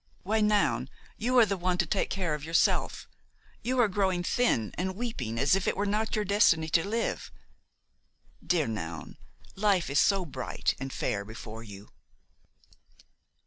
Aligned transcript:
Why, 0.23 0.41
Noun, 0.41 0.89
you 1.15 1.37
are 1.37 1.45
the 1.45 1.57
one 1.59 1.77
to 1.77 1.85
take 1.85 2.09
care 2.09 2.33
of 2.33 2.43
yourself; 2.43 3.07
you 3.61 3.79
are 3.79 3.87
growing 3.87 4.23
thin 4.23 4.73
and 4.75 4.95
weeping 4.95 5.37
as 5.37 5.55
if 5.55 5.67
it 5.67 5.77
were 5.77 5.85
not 5.85 6.15
your 6.15 6.25
destiny 6.25 6.69
to 6.69 6.83
live; 6.83 7.31
dear 8.43 8.65
Noun, 8.65 9.19
live 9.55 9.91
is 9.91 9.99
so 9.99 10.25
bright 10.25 10.73
and 10.79 10.91
fair 10.91 11.23
before 11.23 11.61
you!" 11.61 11.91